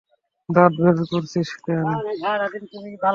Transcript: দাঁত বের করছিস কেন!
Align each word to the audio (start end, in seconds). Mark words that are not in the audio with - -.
দাঁত 0.49 0.73
বের 0.79 0.97
করছিস 1.11 1.49
কেন! 1.63 1.87